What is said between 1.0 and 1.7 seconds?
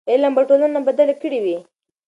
کړې وي.